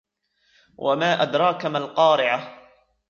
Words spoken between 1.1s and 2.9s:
أدراك ما القارعة